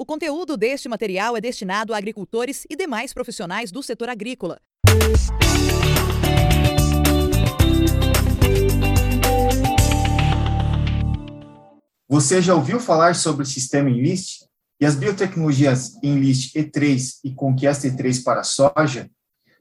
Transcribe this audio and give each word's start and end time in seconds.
O 0.00 0.06
conteúdo 0.06 0.56
deste 0.56 0.88
material 0.88 1.36
é 1.36 1.42
destinado 1.42 1.92
a 1.92 1.98
agricultores 1.98 2.66
e 2.70 2.74
demais 2.74 3.12
profissionais 3.12 3.70
do 3.70 3.82
setor 3.82 4.08
agrícola. 4.08 4.58
Você 12.08 12.40
já 12.40 12.54
ouviu 12.54 12.80
falar 12.80 13.14
sobre 13.14 13.42
o 13.42 13.46
sistema 13.46 13.90
Enlist 13.90 14.46
e 14.80 14.86
as 14.86 14.94
biotecnologias 14.94 16.02
Enlist 16.02 16.54
E3 16.54 17.20
e 17.22 17.34
Conquesta 17.34 17.86
E3 17.86 18.24
para 18.24 18.42
soja? 18.42 19.10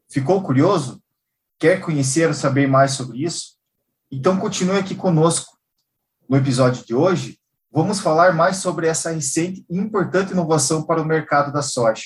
Ficou 0.09 0.41
curioso? 0.41 1.03
Quer 1.59 1.81
conhecer 1.81 2.29
ou 2.29 2.33
saber 2.33 2.65
mais 2.65 2.91
sobre 2.91 3.25
isso? 3.25 3.57
Então 4.09 4.39
continue 4.39 4.77
aqui 4.77 4.95
conosco. 4.95 5.59
No 6.29 6.37
episódio 6.37 6.85
de 6.85 6.95
hoje, 6.95 7.38
vamos 7.71 7.99
falar 7.99 8.33
mais 8.33 8.57
sobre 8.57 8.87
essa 8.87 9.11
recente 9.11 9.65
e 9.69 9.77
importante 9.77 10.31
inovação 10.31 10.83
para 10.83 11.01
o 11.01 11.05
mercado 11.05 11.51
da 11.51 11.61
soja. 11.61 12.03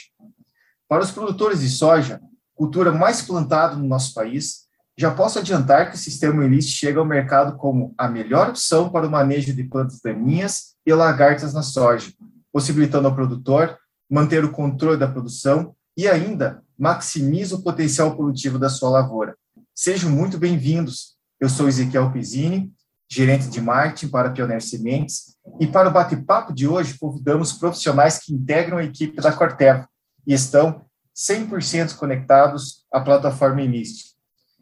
Para 0.87 1.03
os 1.03 1.11
produtores 1.11 1.61
de 1.61 1.69
soja, 1.69 2.21
cultura 2.53 2.91
mais 2.91 3.21
plantada 3.21 3.75
no 3.75 3.87
nosso 3.87 4.13
país, 4.13 4.63
já 4.97 5.09
posso 5.09 5.39
adiantar 5.39 5.89
que 5.89 5.95
o 5.95 5.99
sistema 5.99 6.45
Enlist 6.45 6.69
chega 6.69 6.99
ao 6.99 7.05
mercado 7.05 7.57
como 7.57 7.95
a 7.97 8.07
melhor 8.07 8.49
opção 8.49 8.89
para 8.89 9.07
o 9.07 9.11
manejo 9.11 9.53
de 9.53 9.63
plantas 9.63 9.99
daninhas 10.03 10.75
e 10.85 10.93
lagartas 10.93 11.53
na 11.53 11.63
soja, 11.63 12.13
possibilitando 12.51 13.07
ao 13.07 13.15
produtor 13.15 13.77
manter 14.09 14.45
o 14.45 14.51
controle 14.51 14.97
da 14.97 15.07
produção 15.07 15.75
e 15.97 16.07
ainda 16.07 16.61
maximiza 16.77 17.55
o 17.55 17.63
potencial 17.63 18.15
produtivo 18.15 18.59
da 18.59 18.69
sua 18.69 18.89
lavoura. 18.89 19.35
Sejam 19.73 20.11
muito 20.11 20.37
bem-vindos. 20.37 21.15
Eu 21.39 21.49
sou 21.49 21.67
Ezequiel 21.67 22.11
Pizzini, 22.11 22.71
gerente 23.13 23.47
de 23.47 23.61
marketing 23.61 24.07
para 24.07 24.31
Pioneer 24.31 24.61
Sementes, 24.61 25.37
e 25.59 25.67
para 25.67 25.87
o 25.87 25.91
bate-papo 25.91 26.51
de 26.51 26.67
hoje 26.67 26.97
convidamos 26.97 27.53
profissionais 27.53 28.17
que 28.17 28.33
integram 28.33 28.77
a 28.77 28.83
equipe 28.83 29.21
da 29.21 29.31
Corteva 29.31 29.87
e 30.25 30.33
estão 30.33 30.83
100% 31.15 31.95
conectados 31.95 32.85
à 32.91 32.99
plataforma 32.99 33.61
Enlist. 33.61 34.13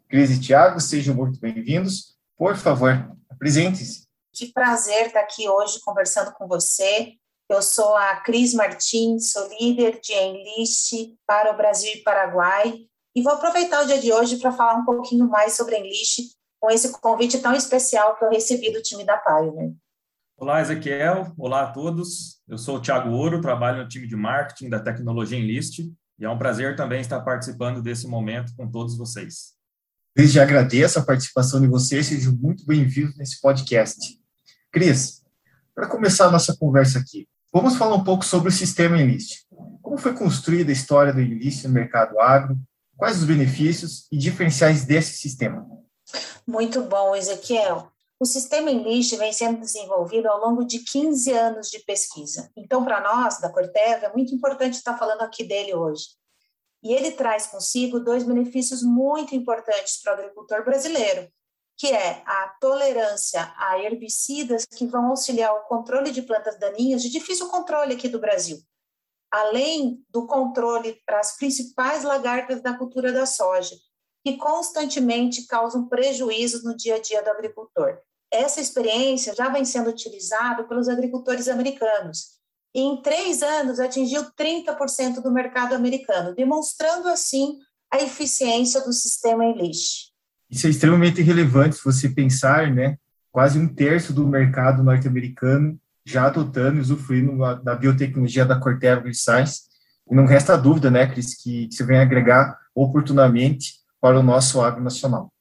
Cris 0.06 0.30
e 0.30 0.38
Tiago, 0.38 0.80
sejam 0.80 1.14
muito 1.14 1.40
bem-vindos. 1.40 2.14
Por 2.36 2.54
favor, 2.54 3.16
apresentem-se. 3.30 4.06
Que 4.34 4.52
prazer 4.52 5.06
estar 5.06 5.20
aqui 5.20 5.48
hoje 5.48 5.80
conversando 5.82 6.32
com 6.32 6.46
você. 6.46 7.12
Eu 7.48 7.62
sou 7.62 7.96
a 7.96 8.16
Cris 8.16 8.52
Martins, 8.52 9.32
sou 9.32 9.48
líder 9.58 9.98
de 10.02 10.12
Enlist 10.12 11.16
para 11.26 11.54
o 11.54 11.56
Brasil 11.56 11.90
e 11.94 12.02
Paraguai. 12.02 12.74
E 13.14 13.22
vou 13.22 13.32
aproveitar 13.32 13.82
o 13.82 13.86
dia 13.86 13.98
de 13.98 14.12
hoje 14.12 14.36
para 14.36 14.52
falar 14.52 14.74
um 14.74 14.84
pouquinho 14.84 15.26
mais 15.26 15.54
sobre 15.56 15.78
Enlist 15.78 16.34
com 16.62 16.70
esse 16.70 16.92
convite 16.92 17.40
tão 17.40 17.52
especial 17.54 18.16
que 18.16 18.24
eu 18.24 18.30
recebi 18.30 18.72
do 18.72 18.80
time 18.80 19.04
da 19.04 19.16
Pioneer. 19.16 19.72
Olá, 20.36 20.60
Ezequiel. 20.60 21.34
Olá 21.36 21.64
a 21.64 21.72
todos. 21.72 22.40
Eu 22.46 22.56
sou 22.56 22.76
o 22.76 22.80
Thiago 22.80 23.10
Ouro, 23.10 23.40
trabalho 23.40 23.82
no 23.82 23.88
time 23.88 24.06
de 24.06 24.14
marketing 24.14 24.68
da 24.70 24.78
tecnologia 24.78 25.36
Enlist 25.36 25.80
e 25.80 26.24
é 26.24 26.30
um 26.30 26.38
prazer 26.38 26.76
também 26.76 27.00
estar 27.00 27.20
participando 27.22 27.82
desse 27.82 28.06
momento 28.06 28.54
com 28.56 28.70
todos 28.70 28.96
vocês. 28.96 29.54
Cris, 30.14 30.30
já 30.30 30.44
agradeço 30.44 31.00
a 31.00 31.02
participação 31.02 31.60
de 31.60 31.66
vocês, 31.66 32.06
sejam 32.06 32.32
muito 32.32 32.64
bem-vindos 32.64 33.16
nesse 33.16 33.40
podcast. 33.40 33.98
Cris, 34.70 35.20
para 35.74 35.88
começar 35.88 36.28
a 36.28 36.30
nossa 36.30 36.56
conversa 36.56 37.00
aqui, 37.00 37.26
vamos 37.52 37.74
falar 37.74 37.96
um 37.96 38.04
pouco 38.04 38.24
sobre 38.24 38.50
o 38.50 38.52
sistema 38.52 39.02
Enlist. 39.02 39.46
Como 39.82 39.98
foi 39.98 40.14
construída 40.14 40.70
a 40.70 40.72
história 40.72 41.12
do 41.12 41.20
Enlist 41.20 41.64
no 41.64 41.74
mercado 41.74 42.20
agro? 42.20 42.56
Quais 42.96 43.18
os 43.18 43.24
benefícios 43.24 44.06
e 44.12 44.16
diferenciais 44.16 44.84
desse 44.84 45.18
sistema? 45.18 45.66
Muito 46.46 46.82
bom, 46.82 47.14
Ezequiel. 47.14 47.90
O 48.22 48.24
sistema 48.24 48.70
Enlist 48.70 49.16
vem 49.16 49.32
sendo 49.32 49.58
desenvolvido 49.58 50.28
ao 50.28 50.40
longo 50.40 50.64
de 50.64 50.78
15 50.78 51.32
anos 51.32 51.68
de 51.68 51.80
pesquisa. 51.80 52.50
Então, 52.56 52.84
para 52.84 53.00
nós, 53.00 53.40
da 53.40 53.50
Corteva, 53.50 54.06
é 54.06 54.12
muito 54.12 54.32
importante 54.32 54.74
estar 54.74 54.96
falando 54.96 55.22
aqui 55.22 55.42
dele 55.42 55.74
hoje. 55.74 56.06
E 56.82 56.92
ele 56.92 57.10
traz 57.12 57.46
consigo 57.46 57.98
dois 57.98 58.22
benefícios 58.22 58.82
muito 58.82 59.34
importantes 59.34 60.00
para 60.00 60.12
o 60.12 60.14
agricultor 60.20 60.64
brasileiro, 60.64 61.28
que 61.76 61.88
é 61.88 62.22
a 62.24 62.54
tolerância 62.60 63.52
a 63.56 63.78
herbicidas 63.80 64.66
que 64.66 64.86
vão 64.86 65.06
auxiliar 65.06 65.52
o 65.54 65.64
controle 65.64 66.12
de 66.12 66.22
plantas 66.22 66.58
daninhas 66.58 67.02
de 67.02 67.10
difícil 67.10 67.48
controle 67.48 67.94
aqui 67.94 68.08
do 68.08 68.20
Brasil, 68.20 68.58
além 69.32 70.04
do 70.08 70.28
controle 70.28 71.00
para 71.04 71.18
as 71.18 71.36
principais 71.36 72.04
lagartas 72.04 72.62
da 72.62 72.76
cultura 72.76 73.12
da 73.12 73.26
soja, 73.26 73.74
que 74.24 74.36
constantemente 74.36 75.46
causam 75.46 75.88
prejuízos 75.88 76.64
no 76.64 76.76
dia 76.76 76.96
a 76.96 77.00
dia 77.00 77.22
do 77.22 77.30
agricultor. 77.30 77.98
Essa 78.30 78.60
experiência 78.60 79.34
já 79.34 79.48
vem 79.48 79.64
sendo 79.64 79.90
utilizada 79.90 80.64
pelos 80.64 80.88
agricultores 80.88 81.48
americanos. 81.48 82.40
E 82.74 82.80
em 82.80 83.02
três 83.02 83.42
anos 83.42 83.78
atingiu 83.78 84.24
30% 84.32 85.20
do 85.20 85.30
mercado 85.30 85.74
americano, 85.74 86.34
demonstrando 86.34 87.08
assim 87.08 87.58
a 87.90 87.98
eficiência 88.00 88.80
do 88.80 88.92
sistema 88.92 89.44
Enlist. 89.44 90.12
Isso 90.48 90.66
é 90.66 90.70
extremamente 90.70 91.20
relevante 91.20 91.76
se 91.76 91.84
você 91.84 92.08
pensar, 92.08 92.72
né? 92.72 92.96
Quase 93.30 93.58
um 93.58 93.68
terço 93.68 94.12
do 94.12 94.26
mercado 94.26 94.82
norte-americano 94.82 95.78
já 96.04 96.26
adotando 96.26 96.78
e 96.78 96.80
usufruindo 96.80 97.36
da 97.62 97.74
biotecnologia 97.74 98.44
da 98.44 98.58
Corteva 98.58 99.00
Agriscience. 99.00 99.62
E 100.10 100.14
não 100.14 100.26
resta 100.26 100.56
dúvida, 100.56 100.90
né, 100.90 101.06
Cris, 101.06 101.34
que, 101.34 101.68
você 101.70 101.84
vem 101.84 101.98
agregar 101.98 102.58
oportunamente 102.74 103.81
para 104.02 104.18
o 104.18 104.22
nosso 104.22 104.60
agro 104.60 104.82
nacional. 104.82 105.32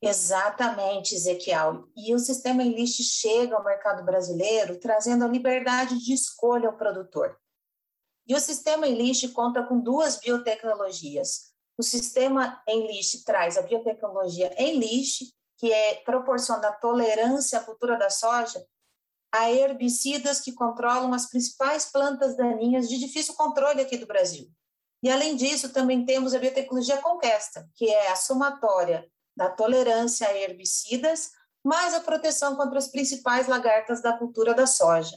Exatamente, 0.00 1.14
Ezequiel. 1.14 1.84
E 1.94 2.14
o 2.14 2.18
sistema 2.18 2.62
Enlist 2.62 3.02
chega 3.02 3.54
ao 3.54 3.62
mercado 3.62 4.02
brasileiro 4.02 4.80
trazendo 4.80 5.26
a 5.26 5.28
liberdade 5.28 6.02
de 6.02 6.14
escolha 6.14 6.68
ao 6.68 6.76
produtor. 6.78 7.36
E 8.26 8.34
o 8.34 8.40
sistema 8.40 8.88
Enlist 8.88 9.30
conta 9.34 9.62
com 9.62 9.78
duas 9.78 10.18
biotecnologias. 10.18 11.52
O 11.76 11.82
sistema 11.82 12.62
Enlist 12.66 13.24
traz 13.24 13.58
a 13.58 13.62
biotecnologia 13.62 14.50
Enlist, 14.58 15.34
que 15.58 15.70
é, 15.70 15.96
proporciona 15.96 16.72
tolerância 16.72 17.58
à 17.58 17.62
cultura 17.62 17.98
da 17.98 18.08
soja 18.08 18.64
a 19.30 19.50
herbicidas 19.50 20.40
que 20.40 20.52
controlam 20.52 21.12
as 21.12 21.28
principais 21.28 21.84
plantas 21.84 22.38
daninhas 22.38 22.88
de 22.88 22.98
difícil 22.98 23.34
controle 23.34 23.82
aqui 23.82 23.98
do 23.98 24.06
Brasil. 24.06 24.50
E, 25.02 25.10
além 25.10 25.36
disso, 25.36 25.72
também 25.72 26.04
temos 26.04 26.34
a 26.34 26.38
biotecnologia 26.38 26.96
Conquesta, 26.98 27.68
que 27.74 27.88
é 27.88 28.10
a 28.10 28.16
somatória 28.16 29.06
da 29.36 29.50
tolerância 29.50 30.26
a 30.26 30.36
herbicidas, 30.36 31.30
mais 31.62 31.92
a 31.94 32.00
proteção 32.00 32.56
contra 32.56 32.78
as 32.78 32.88
principais 32.88 33.46
lagartas 33.46 34.00
da 34.00 34.16
cultura 34.16 34.54
da 34.54 34.66
soja. 34.66 35.16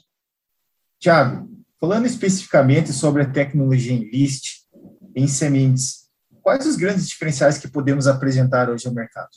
Tiago, 0.99 1.49
falando 1.79 2.05
especificamente 2.05 2.91
sobre 2.91 3.21
a 3.21 3.31
tecnologia 3.31 3.93
Enlist 3.93 4.67
em 5.15 5.27
sementes, 5.27 6.09
quais 6.41 6.65
os 6.65 6.75
grandes 6.75 7.07
diferenciais 7.07 7.57
que 7.57 7.67
podemos 7.67 8.07
apresentar 8.07 8.69
hoje 8.69 8.87
ao 8.87 8.93
mercado? 8.93 9.29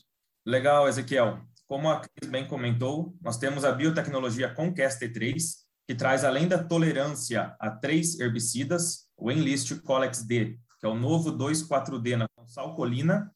Legal, 0.45 0.89
Ezequiel. 0.89 1.39
Como 1.69 1.89
a 1.89 2.01
Cris 2.01 2.31
bem 2.31 2.47
comentou, 2.47 3.15
nós 3.23 3.39
temos 3.39 3.65
a 3.65 3.73
biotecnologia 3.73 4.53
Conquest 4.53 5.01
E3, 5.01 5.35
que 5.87 5.95
traz, 5.95 6.25
além 6.25 6.49
da 6.49 6.63
tolerância 6.63 7.55
a 7.61 7.71
três 7.71 8.19
herbicidas, 8.19 9.07
o 9.23 9.31
Enlist 9.31 9.81
Colex 9.83 10.25
D, 10.25 10.59
que 10.81 10.85
é 10.85 10.89
o 10.89 10.97
novo 10.97 11.31
2,4-D 11.31 12.17
na 12.17 12.27
salcolina, 12.45 13.33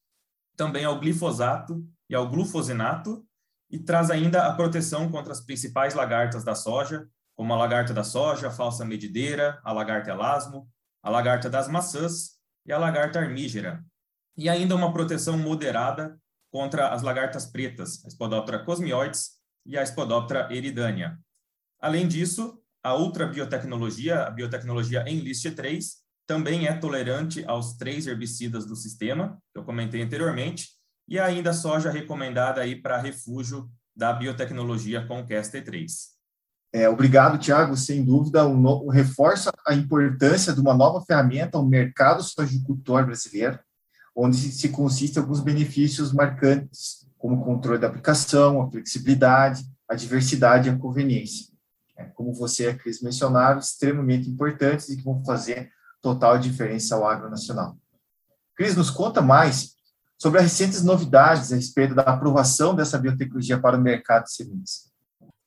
também 0.56 0.84
ao 0.84 0.98
glifosato 0.98 1.86
e 2.10 2.14
ao 2.14 2.28
glufosinato, 2.28 3.24
e 3.70 3.78
traz 3.78 4.10
ainda 4.10 4.46
a 4.46 4.52
proteção 4.52 5.08
contra 5.08 5.32
as 5.32 5.40
principais 5.40 5.94
lagartas 5.94 6.42
da 6.42 6.56
soja, 6.56 7.08
como 7.36 7.52
a 7.52 7.56
lagarta 7.56 7.94
da 7.94 8.02
soja, 8.02 8.48
a 8.48 8.50
falsa 8.50 8.84
medideira, 8.84 9.60
a 9.62 9.72
lagarta 9.72 10.10
elasmo, 10.10 10.68
a 11.04 11.08
lagarta 11.08 11.48
das 11.48 11.68
maçãs 11.68 12.32
e 12.66 12.72
a 12.72 12.78
lagarta 12.78 13.20
armígera. 13.20 13.84
E 14.36 14.48
ainda 14.48 14.74
uma 14.74 14.92
proteção 14.92 15.38
moderada 15.38 16.18
contra 16.50 16.88
as 16.88 17.02
lagartas 17.02 17.46
pretas, 17.46 18.04
a 18.04 18.10
Spodoptera 18.10 18.64
cosmioides 18.64 19.36
e 19.64 19.78
a 19.78 19.86
Spodoptera 19.86 20.52
eridânea. 20.52 21.16
Além 21.80 22.08
disso, 22.08 22.60
a 22.86 22.94
outra 22.94 23.26
biotecnologia, 23.26 24.22
a 24.22 24.30
biotecnologia 24.30 25.04
Enlist 25.08 25.50
3, 25.50 25.96
também 26.24 26.68
é 26.68 26.72
tolerante 26.72 27.44
aos 27.44 27.76
três 27.76 28.06
herbicidas 28.06 28.64
do 28.64 28.76
sistema, 28.76 29.36
que 29.52 29.58
eu 29.58 29.64
comentei 29.64 30.00
anteriormente, 30.02 30.68
e 31.08 31.18
ainda 31.18 31.50
a 31.50 31.52
soja 31.52 31.90
recomendada 31.90 32.60
aí 32.60 32.80
para 32.80 33.00
refúgio 33.00 33.68
da 33.96 34.12
biotecnologia 34.12 35.04
Conquest 35.04 35.52
E3. 35.54 35.86
É, 36.72 36.88
obrigado, 36.88 37.38
Tiago. 37.38 37.76
Sem 37.76 38.04
dúvida, 38.04 38.46
um 38.46 38.88
reforça 38.88 39.50
a 39.66 39.74
importância 39.74 40.52
de 40.52 40.60
uma 40.60 40.72
nova 40.72 41.04
ferramenta 41.04 41.58
ao 41.58 41.66
mercado 41.66 42.22
sojicultor 42.22 43.04
brasileiro, 43.04 43.58
onde 44.14 44.36
se 44.36 44.68
consiste 44.68 45.18
alguns 45.18 45.40
benefícios 45.40 46.12
marcantes, 46.12 47.04
como 47.18 47.34
o 47.34 47.44
controle 47.44 47.80
da 47.80 47.88
aplicação, 47.88 48.62
a 48.62 48.70
flexibilidade, 48.70 49.64
a 49.88 49.96
diversidade 49.96 50.68
e 50.68 50.72
a 50.72 50.78
conveniência 50.78 51.55
como 52.04 52.32
você 52.32 52.64
e 52.64 52.68
a 52.68 52.76
Cris 52.76 53.00
mencionaram, 53.00 53.58
extremamente 53.58 54.28
importantes 54.28 54.88
e 54.88 54.96
que 54.96 55.02
vão 55.02 55.24
fazer 55.24 55.70
total 56.00 56.38
diferença 56.38 56.94
ao 56.94 57.06
agro 57.06 57.30
nacional. 57.30 57.76
Cris, 58.54 58.76
nos 58.76 58.90
conta 58.90 59.20
mais 59.20 59.74
sobre 60.18 60.38
as 60.38 60.44
recentes 60.44 60.82
novidades 60.82 61.52
a 61.52 61.56
respeito 61.56 61.94
da 61.94 62.02
aprovação 62.02 62.74
dessa 62.74 62.98
biotecnologia 62.98 63.60
para 63.60 63.76
o 63.76 63.80
mercado 63.80 64.24
de 64.24 64.32
sementes. 64.32 64.90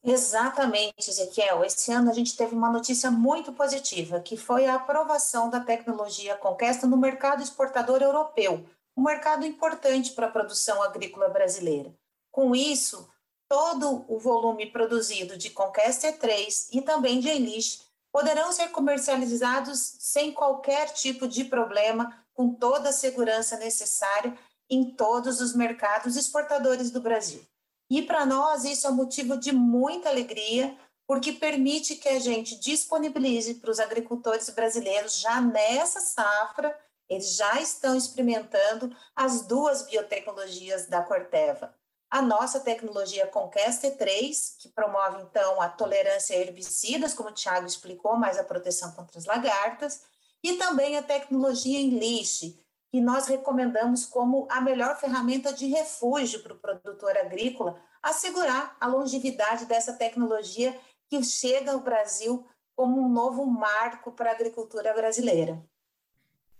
Exatamente, 0.03 1.09
Ezequiel. 1.09 1.63
Esse 1.63 1.91
ano 1.91 2.09
a 2.09 2.13
gente 2.13 2.35
teve 2.35 2.55
uma 2.55 2.71
notícia 2.71 3.11
muito 3.11 3.51
positiva, 3.51 4.19
que 4.21 4.37
foi 4.37 4.65
a 4.65 4.75
aprovação 4.75 5.49
da 5.49 5.59
tecnologia 5.59 6.35
Conquesta 6.35 6.87
no 6.87 6.97
mercado 6.97 7.43
exportador 7.43 8.01
europeu, 8.01 8.65
um 8.95 9.03
mercado 9.03 9.45
importante 9.45 10.11
para 10.11 10.27
a 10.27 10.31
produção 10.31 10.81
agrícola 10.81 11.29
brasileira. 11.29 11.93
Com 12.31 12.55
isso, 12.55 13.09
todo 13.49 14.05
o 14.07 14.19
volume 14.19 14.67
produzido 14.67 15.35
de 15.35 15.49
Conquesta 15.49 16.07
E3 16.07 16.69
e 16.71 16.81
também 16.81 17.19
de 17.19 17.29
Enlist 17.29 17.81
poderão 18.11 18.51
ser 18.51 18.69
comercializados 18.69 19.95
sem 19.99 20.31
qualquer 20.31 20.93
tipo 20.93 21.27
de 21.27 21.43
problema, 21.43 22.15
com 22.33 22.53
toda 22.53 22.89
a 22.89 22.93
segurança 22.93 23.57
necessária 23.57 24.37
em 24.69 24.91
todos 24.95 25.41
os 25.41 25.55
mercados 25.55 26.15
exportadores 26.15 26.91
do 26.91 27.01
Brasil. 27.01 27.43
E 27.89 28.03
para 28.03 28.25
nós 28.25 28.63
isso 28.63 28.87
é 28.87 28.91
motivo 28.91 29.35
de 29.35 29.51
muita 29.51 30.09
alegria, 30.09 30.77
porque 31.07 31.33
permite 31.33 31.95
que 31.95 32.07
a 32.07 32.19
gente 32.19 32.59
disponibilize 32.59 33.55
para 33.55 33.71
os 33.71 33.79
agricultores 33.79 34.47
brasileiros 34.51 35.19
já 35.19 35.41
nessa 35.41 35.99
safra, 35.99 36.77
eles 37.09 37.35
já 37.35 37.59
estão 37.59 37.95
experimentando 37.95 38.95
as 39.15 39.41
duas 39.41 39.81
biotecnologias 39.81 40.85
da 40.85 41.01
Corteva. 41.01 41.73
A 42.09 42.21
nossa 42.21 42.59
tecnologia 42.59 43.27
Conquest 43.27 43.83
E3, 43.83 44.57
que 44.59 44.69
promove 44.69 45.21
então 45.21 45.61
a 45.61 45.69
tolerância 45.69 46.35
a 46.35 46.39
herbicidas, 46.39 47.13
como 47.13 47.29
o 47.29 47.33
Thiago 47.33 47.67
explicou, 47.67 48.17
mais 48.17 48.39
a 48.39 48.43
proteção 48.43 48.91
contra 48.93 49.19
as 49.19 49.25
lagartas, 49.25 50.01
e 50.43 50.53
também 50.53 50.97
a 50.97 51.03
tecnologia 51.03 51.79
Enlist, 51.79 52.57
que 52.91 52.99
nós 52.99 53.27
recomendamos 53.27 54.05
como 54.05 54.47
a 54.49 54.59
melhor 54.59 54.97
ferramenta 54.99 55.53
de 55.53 55.67
refúgio 55.67 56.41
para 56.41 56.53
o 56.53 56.57
produtor 56.57 57.15
agrícola, 57.15 57.79
assegurar 58.01 58.75
a 58.79 58.87
longevidade 58.87 59.65
dessa 59.65 59.93
tecnologia 59.93 60.75
que 61.07 61.23
chega 61.23 61.73
ao 61.73 61.81
Brasil 61.81 62.45
como 62.75 63.01
um 63.01 63.09
novo 63.09 63.45
marco 63.45 64.11
para 64.11 64.31
a 64.31 64.33
agricultura 64.33 64.93
brasileira. 64.93 65.61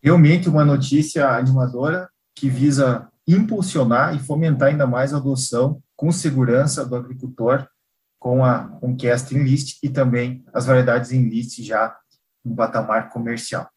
Realmente 0.04 0.48
uma 0.48 0.64
notícia 0.64 1.28
animadora 1.28 2.10
que 2.36 2.50
visa 2.50 3.12
impulsionar 3.36 4.16
e 4.16 4.20
fomentar 4.20 4.70
ainda 4.70 4.88
mais 4.88 5.14
a 5.14 5.18
adoção 5.18 5.82
com 5.96 6.12
segurança 6.12 6.86
do 6.86 6.96
agricultor 6.96 7.68
com 8.18 8.44
a 8.44 8.68
Conquest 8.80 9.32
Enlist 9.32 9.78
e 9.82 9.90
também 9.90 10.44
as 10.54 10.66
variedades 10.66 11.12
Enlist 11.12 11.64
já 11.64 11.96
no 12.44 12.56
patamar 12.56 13.10
comercial. 13.10 13.70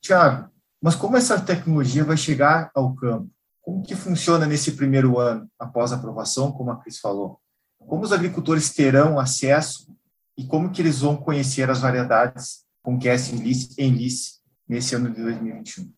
Tiago, 0.00 0.50
mas 0.80 0.94
como 0.94 1.16
essa 1.16 1.40
tecnologia 1.40 2.04
vai 2.04 2.16
chegar 2.16 2.70
ao 2.74 2.94
campo? 2.94 3.30
Como 3.60 3.82
que 3.82 3.96
funciona 3.96 4.46
nesse 4.46 4.72
primeiro 4.72 5.18
ano, 5.18 5.50
após 5.58 5.92
a 5.92 5.96
aprovação, 5.96 6.52
como 6.52 6.70
a 6.70 6.76
Cris 6.76 7.00
falou? 7.00 7.40
Como 7.78 8.02
os 8.02 8.12
agricultores 8.12 8.72
terão 8.72 9.18
acesso 9.18 9.92
e 10.36 10.46
como 10.46 10.70
que 10.70 10.80
eles 10.82 11.00
vão 11.00 11.16
conhecer 11.16 11.68
as 11.68 11.80
variedades 11.80 12.64
com 12.82 12.96
que 12.96 13.08
essa 13.08 13.34
enlice 13.34 14.40
nesse 14.68 14.94
ano 14.94 15.10
de 15.10 15.20
2021? 15.20 15.95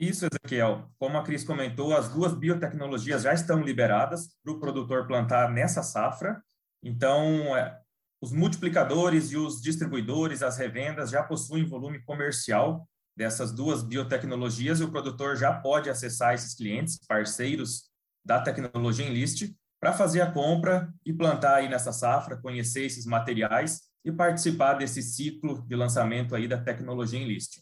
Isso, 0.00 0.24
Ezequiel. 0.24 0.90
Como 0.98 1.18
a 1.18 1.22
Cris 1.22 1.44
comentou, 1.44 1.94
as 1.94 2.08
duas 2.08 2.32
biotecnologias 2.32 3.20
já 3.20 3.34
estão 3.34 3.62
liberadas 3.62 4.30
para 4.42 4.54
o 4.54 4.58
produtor 4.58 5.06
plantar 5.06 5.52
nessa 5.52 5.82
safra. 5.82 6.42
Então, 6.82 7.54
é, 7.54 7.78
os 8.18 8.32
multiplicadores 8.32 9.30
e 9.30 9.36
os 9.36 9.60
distribuidores, 9.60 10.42
as 10.42 10.56
revendas 10.56 11.10
já 11.10 11.22
possuem 11.22 11.66
volume 11.66 12.02
comercial 12.02 12.88
dessas 13.14 13.52
duas 13.52 13.82
biotecnologias 13.82 14.80
e 14.80 14.84
o 14.84 14.90
produtor 14.90 15.36
já 15.36 15.52
pode 15.52 15.90
acessar 15.90 16.32
esses 16.32 16.54
clientes, 16.54 16.98
parceiros 17.06 17.90
da 18.24 18.40
tecnologia 18.40 19.06
Enlist, 19.06 19.54
para 19.78 19.92
fazer 19.92 20.22
a 20.22 20.32
compra 20.32 20.90
e 21.04 21.12
plantar 21.12 21.56
aí 21.56 21.68
nessa 21.68 21.92
safra, 21.92 22.38
conhecer 22.38 22.86
esses 22.86 23.04
materiais 23.04 23.82
e 24.02 24.10
participar 24.10 24.74
desse 24.74 25.02
ciclo 25.02 25.62
de 25.68 25.76
lançamento 25.76 26.34
aí 26.34 26.48
da 26.48 26.56
tecnologia 26.56 27.20
Enlist. 27.20 27.60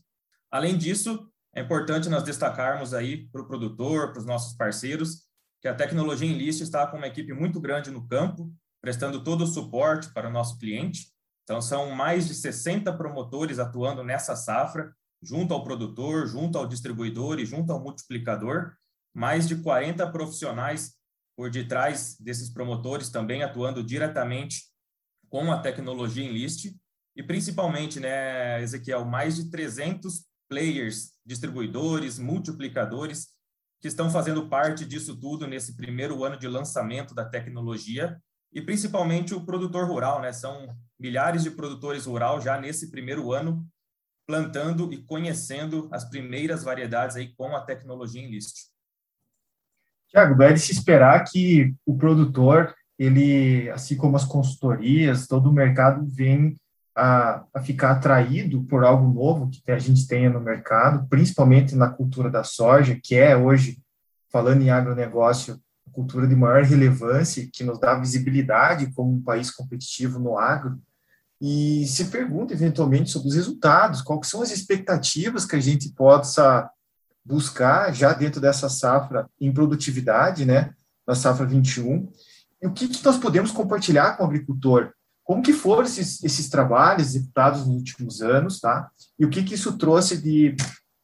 Além 0.53 0.79
disso, 0.79 1.29
é 1.55 1.61
importante 1.61 2.09
nós 2.09 2.23
destacarmos 2.23 2.95
aí 2.95 3.29
para 3.29 3.43
o 3.43 3.47
produtor, 3.47 4.13
para 4.13 4.21
os 4.21 4.27
nossos 4.27 4.57
parceiros, 4.57 5.27
que 5.61 5.69
a 5.69 5.75
tecnologia 5.75 6.29
Enlist 6.29 6.61
está 6.61 6.87
com 6.87 6.97
uma 6.97 7.07
equipe 7.07 7.33
muito 7.33 7.61
grande 7.61 7.91
no 7.91 8.07
campo, 8.07 8.53
prestando 8.81 9.25
todo 9.25 9.43
o 9.43 9.47
suporte 9.47 10.13
para 10.13 10.29
o 10.29 10.33
nosso 10.33 10.59
cliente. 10.59 11.09
Então, 11.43 11.61
são 11.61 11.91
mais 11.91 12.29
de 12.29 12.35
60 12.35 12.93
promotores 12.93 13.59
atuando 13.59 14.05
nessa 14.05 14.37
safra, 14.37 14.95
junto 15.23 15.53
ao 15.53 15.65
produtor, 15.65 16.27
junto 16.27 16.57
ao 16.59 16.67
distribuidor 16.67 17.41
e 17.41 17.47
junto 17.47 17.73
ao 17.73 17.81
multiplicador, 17.81 18.75
mais 19.13 19.49
de 19.49 19.57
40 19.57 20.07
profissionais 20.13 20.93
por 21.37 21.51
detrás 21.51 22.17
desses 22.21 22.51
promotores 22.51 23.11
também 23.11 23.43
atuando 23.43 23.83
diretamente 23.83 24.65
com 25.29 25.51
a 25.51 25.59
tecnologia 25.59 26.25
Enlist 26.25 26.73
e 27.17 27.23
principalmente, 27.23 27.99
né, 27.99 28.63
Ezequiel, 28.63 29.05
mais 29.05 29.37
de 29.37 29.51
300 29.51 30.28
players, 30.49 31.13
distribuidores, 31.25 32.19
multiplicadores 32.19 33.29
que 33.81 33.89
estão 33.89 34.11
fazendo 34.11 34.49
parte 34.49 34.85
disso 34.85 35.17
tudo 35.17 35.47
nesse 35.47 35.77
primeiro 35.77 36.25
ano 36.25 36.39
de 36.39 36.49
lançamento 36.49 37.15
da 37.15 37.25
tecnologia 37.25 38.21
e 38.53 38.61
principalmente 38.61 39.35
o 39.35 39.45
produtor 39.45 39.87
rural, 39.87 40.21
né? 40.21 40.33
São 40.33 40.77
milhares 40.99 41.43
de 41.43 41.51
produtores 41.51 42.07
rurais 42.07 42.43
já 42.43 42.61
nesse 42.61 42.91
primeiro 42.91 43.33
ano 43.33 43.67
plantando 44.27 44.93
e 44.93 44.99
conhecendo 45.05 45.89
as 45.91 46.05
primeiras 46.05 46.63
variedades 46.63 47.17
aí 47.17 47.33
com 47.35 47.57
a 47.57 47.63
tecnologia 47.63 48.23
Enlist. 48.23 48.69
Tiago, 50.09 50.43
é 50.43 50.53
de 50.53 50.61
se 50.61 50.73
esperar 50.73 51.25
que 51.25 51.75
o 51.85 51.97
produtor, 51.97 52.75
ele, 52.99 53.71
assim 53.71 53.97
como 53.97 54.17
as 54.17 54.25
consultorias, 54.25 55.27
todo 55.27 55.49
o 55.49 55.53
mercado 55.53 56.07
vem 56.07 56.57
a, 56.99 57.45
a, 57.55 57.61
ficar 57.61 57.93
atraído 57.93 58.65
por 58.65 58.85
algo 58.85 59.07
novo 59.13 59.49
que 59.49 59.71
a 59.71 59.79
gente 59.79 60.09
tenha 60.09 60.29
no 60.29 60.41
mercado, 60.41 61.07
principalmente 61.09 61.77
na 61.77 61.89
cultura 61.89 62.29
da 62.29 62.43
soja, 62.43 62.99
que 63.01 63.15
é 63.15 63.37
hoje, 63.37 63.81
falando 64.33 64.63
em 64.63 64.71
agronegócio, 64.71 65.61
a 65.87 65.91
cultura 65.93 66.27
de 66.27 66.35
maior 66.35 66.65
relevância, 66.65 67.49
que 67.53 67.63
nos 67.63 67.79
dá 67.79 67.95
visibilidade 67.95 68.93
como 68.95 69.13
um 69.13 69.23
país 69.23 69.49
competitivo 69.49 70.19
no 70.19 70.37
agro, 70.37 70.77
e 71.41 71.87
se 71.87 72.07
pergunta 72.07 72.53
eventualmente 72.53 73.11
sobre 73.11 73.29
os 73.29 73.37
resultados, 73.37 74.03
quais 74.03 74.27
são 74.27 74.43
as 74.43 74.51
expectativas 74.51 75.47
que 75.47 75.55
a 75.55 75.61
gente 75.61 75.91
possa 75.91 76.69
buscar 77.25 77.95
já 77.95 78.13
dentro 78.13 78.41
dessa 78.41 78.69
safra 78.69 79.31
em 79.41 79.53
produtividade, 79.53 80.45
né, 80.45 80.75
na 81.07 81.15
safra 81.15 81.47
21, 81.47 82.11
e 82.61 82.67
o 82.67 82.73
que, 82.73 82.89
que 82.89 83.05
nós 83.05 83.19
podemos 83.19 83.53
compartilhar 83.53 84.17
com 84.17 84.25
o 84.25 84.27
agricultor, 84.27 84.93
como 85.29 85.43
que 85.43 85.53
foram 85.53 85.83
esses, 85.83 86.25
esses 86.25 86.49
trabalhos 86.49 87.09
executados 87.09 87.67
nos 87.67 87.77
últimos 87.77 88.23
anos, 88.23 88.61
tá, 88.61 88.91
e 89.19 89.27
o 89.27 89.29
que 89.29 89.45
que 89.45 89.53
isso 89.53 89.77
trouxe 89.77 90.17
de, 90.17 90.57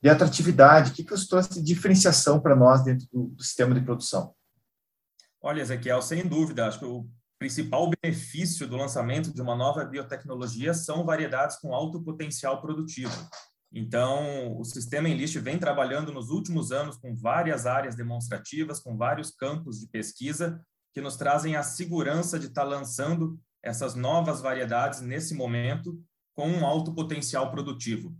de 0.03 0.09
atratividade, 0.09 0.91
o 0.91 0.95
que 0.95 1.05
que 1.05 1.13
isso 1.13 1.29
trouxe 1.29 1.51
de 1.51 1.63
diferenciação 1.63 2.41
para 2.41 2.57
nós 2.57 2.83
dentro 2.83 3.07
do, 3.13 3.27
do 3.27 3.43
sistema 3.43 3.75
de 3.75 3.83
produção. 3.83 4.35
Olha, 5.43 5.61
Ezequiel, 5.61 6.01
sem 6.01 6.27
dúvida, 6.27 6.67
acho 6.67 6.79
que 6.79 6.87
o 6.87 7.07
principal 7.39 7.91
benefício 8.03 8.67
do 8.67 8.79
lançamento 8.79 9.31
de 9.31 9.43
uma 9.43 9.55
nova 9.55 9.85
biotecnologia 9.85 10.73
são 10.73 11.05
variedades 11.05 11.57
com 11.57 11.75
alto 11.75 12.03
potencial 12.03 12.63
produtivo. 12.63 13.13
Então, 13.71 14.59
o 14.59 14.65
sistema 14.65 15.07
Enlist 15.07 15.39
vem 15.39 15.59
trabalhando 15.59 16.11
nos 16.11 16.31
últimos 16.31 16.73
anos 16.73 16.97
com 16.97 17.15
várias 17.15 17.67
áreas 17.67 17.95
demonstrativas, 17.95 18.81
com 18.81 18.97
vários 18.97 19.33
campos 19.33 19.81
de 19.81 19.87
pesquisa 19.87 20.65
que 20.95 21.03
nos 21.03 21.17
trazem 21.17 21.57
a 21.57 21.63
segurança 21.63 22.39
de 22.39 22.47
estar 22.47 22.63
lançando 22.63 23.39
essas 23.65 23.95
novas 23.95 24.41
variedades 24.41 25.01
nesse 25.01 25.35
momento 25.35 25.99
com 26.35 26.49
um 26.49 26.67
alto 26.67 26.95
potencial 26.95 27.51
produtivo. 27.51 28.17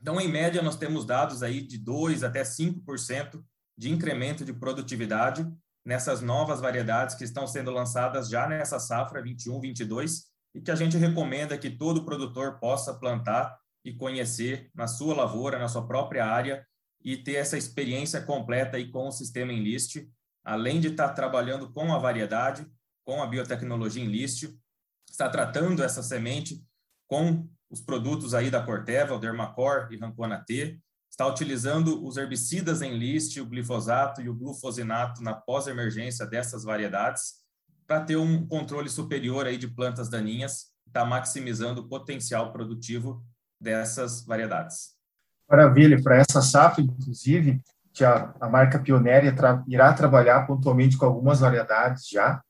Então, 0.00 0.20
em 0.20 0.28
média, 0.28 0.62
nós 0.62 0.76
temos 0.76 1.04
dados 1.04 1.42
aí 1.42 1.60
de 1.60 1.78
2 1.78 2.24
até 2.24 2.42
5% 2.42 3.42
de 3.76 3.90
incremento 3.90 4.44
de 4.44 4.52
produtividade 4.52 5.46
nessas 5.84 6.20
novas 6.20 6.60
variedades 6.60 7.14
que 7.14 7.24
estão 7.24 7.46
sendo 7.46 7.70
lançadas 7.70 8.28
já 8.28 8.48
nessa 8.48 8.78
safra 8.78 9.22
21-22 9.22 10.24
e 10.54 10.60
que 10.60 10.70
a 10.70 10.74
gente 10.74 10.96
recomenda 10.96 11.56
que 11.56 11.70
todo 11.70 12.04
produtor 12.04 12.58
possa 12.58 12.94
plantar 12.94 13.56
e 13.84 13.94
conhecer 13.94 14.70
na 14.74 14.86
sua 14.86 15.14
lavoura, 15.14 15.58
na 15.58 15.68
sua 15.68 15.86
própria 15.86 16.26
área 16.26 16.66
e 17.02 17.16
ter 17.16 17.36
essa 17.36 17.56
experiência 17.56 18.20
completa 18.20 18.76
aí 18.76 18.90
com 18.90 19.08
o 19.08 19.12
sistema 19.12 19.52
Enlist, 19.52 20.06
além 20.44 20.80
de 20.80 20.88
estar 20.88 21.10
trabalhando 21.10 21.72
com 21.72 21.92
a 21.92 21.98
variedade, 21.98 22.66
com 23.04 23.22
a 23.22 23.26
biotecnologia 23.26 24.02
Enlist, 24.02 24.50
está 25.10 25.28
tratando 25.28 25.82
essa 25.82 26.02
semente 26.02 26.62
com 27.06 27.46
os 27.68 27.80
produtos 27.80 28.32
aí 28.34 28.50
da 28.50 28.62
Corteva, 28.62 29.14
o 29.14 29.18
Dermacor 29.18 29.88
e 29.90 29.98
Rancona 29.98 30.42
T, 30.44 30.80
está 31.10 31.26
utilizando 31.26 32.04
os 32.06 32.16
herbicidas 32.16 32.82
em 32.82 32.96
list, 32.96 33.36
o 33.36 33.46
glifosato 33.46 34.22
e 34.22 34.28
o 34.28 34.34
glufosinato 34.34 35.22
na 35.22 35.34
pós-emergência 35.34 36.24
dessas 36.24 36.64
variedades 36.64 37.40
para 37.86 38.00
ter 38.04 38.16
um 38.16 38.46
controle 38.46 38.88
superior 38.88 39.46
aí 39.46 39.58
de 39.58 39.66
plantas 39.66 40.08
daninhas, 40.08 40.68
está 40.86 41.04
maximizando 41.04 41.80
o 41.80 41.88
potencial 41.88 42.52
produtivo 42.52 43.20
dessas 43.60 44.24
variedades. 44.24 44.94
Maravilha, 45.48 46.00
para 46.00 46.18
essa 46.18 46.40
safra, 46.40 46.82
inclusive, 46.82 47.60
que 47.92 48.04
a, 48.04 48.32
a 48.40 48.48
marca 48.48 48.78
pioneira 48.78 49.34
tra 49.34 49.64
irá 49.66 49.92
trabalhar 49.92 50.46
pontualmente 50.46 50.96
com 50.96 51.04
algumas 51.04 51.40
variedades 51.40 52.08
já, 52.08 52.40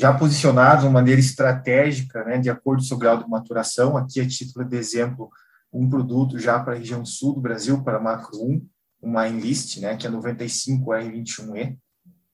já 0.00 0.12
posicionados 0.14 0.80
de 0.80 0.86
uma 0.86 0.94
maneira 0.94 1.20
estratégica, 1.20 2.24
né, 2.24 2.38
de 2.38 2.48
acordo 2.48 2.78
com 2.78 2.84
o 2.84 2.88
seu 2.88 2.96
grau 2.96 3.22
de 3.22 3.28
maturação. 3.28 3.98
Aqui, 3.98 4.18
a 4.18 4.26
título 4.26 4.64
de 4.64 4.74
exemplo, 4.74 5.28
um 5.70 5.90
produto 5.90 6.38
já 6.38 6.58
para 6.58 6.72
a 6.72 6.78
região 6.78 7.04
sul 7.04 7.34
do 7.34 7.40
Brasil, 7.40 7.84
para 7.84 8.00
macro 8.00 8.42
1, 8.42 8.66
uma 9.02 9.28
Enlist, 9.28 9.78
né, 9.78 9.94
que 9.96 10.06
é 10.06 10.10
95R21E, 10.10 11.76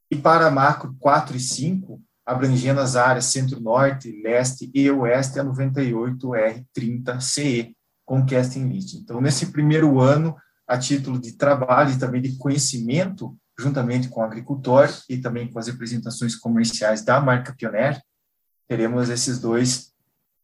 e 0.08 0.16
para 0.16 0.49
macro 0.49 0.94
4 1.00 1.37
e 1.37 1.40
5, 1.40 2.00
abrangendo 2.25 2.80
as 2.80 2.94
áreas 2.94 3.25
centro-norte, 3.25 4.23
leste 4.23 4.70
e 4.73 4.88
oeste, 4.88 5.40
a 5.40 5.44
98R30CE, 5.44 7.75
com 8.04 8.25
Cast 8.25 8.56
Enlist. 8.56 8.94
Então, 8.94 9.20
nesse 9.20 9.46
primeiro 9.46 9.99
ano, 9.99 10.37
a 10.68 10.78
título 10.78 11.20
de 11.20 11.32
trabalho 11.32 11.90
e 11.90 11.99
também 11.99 12.23
de 12.23 12.38
conhecimento, 12.38 13.37
juntamente 13.58 14.08
com 14.08 14.20
o 14.20 14.25
agricultor 14.25 14.88
e 15.08 15.18
também 15.18 15.50
com 15.50 15.58
as 15.58 15.66
representações 15.66 16.36
comerciais 16.36 17.02
da 17.02 17.20
marca 17.20 17.54
Pioneer, 17.54 18.00
teremos 18.68 19.08
esses 19.08 19.38
dois, 19.38 19.92